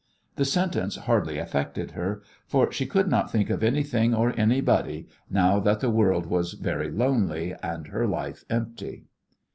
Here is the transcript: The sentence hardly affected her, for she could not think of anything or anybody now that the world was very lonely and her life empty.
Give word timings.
The 0.35 0.45
sentence 0.45 0.95
hardly 0.95 1.37
affected 1.37 1.91
her, 1.91 2.23
for 2.47 2.71
she 2.71 2.87
could 2.87 3.07
not 3.07 3.31
think 3.31 3.51
of 3.51 3.61
anything 3.63 4.15
or 4.15 4.33
anybody 4.35 5.07
now 5.29 5.59
that 5.59 5.79
the 5.79 5.91
world 5.91 6.25
was 6.25 6.53
very 6.53 6.89
lonely 6.89 7.53
and 7.61 7.85
her 7.89 8.07
life 8.07 8.43
empty. 8.49 9.05